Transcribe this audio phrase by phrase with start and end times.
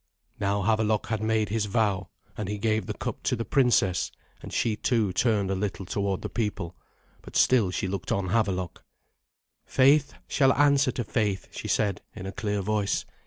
[0.39, 4.51] Now Havelok had made his vow, and he gave the cup to the princess; and
[4.51, 6.75] she, too, turned a little toward the people,
[7.21, 8.83] but still she looked on Havelok.
[9.67, 13.05] "Faith shall answer to faith," she said in a clear voice.